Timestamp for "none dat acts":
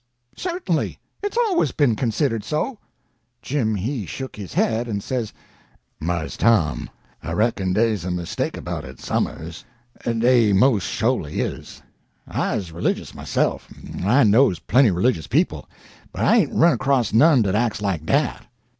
17.13-17.79